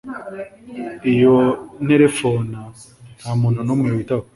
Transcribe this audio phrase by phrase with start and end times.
[1.11, 1.35] Iyo
[1.85, 2.59] nterefona
[3.21, 4.23] ntamuntu numwe witaba